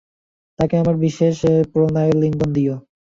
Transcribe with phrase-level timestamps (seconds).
[0.59, 1.35] তাঁকে আমার বিশেষ
[1.71, 2.75] প্রণয়ালিঙ্গন দিও।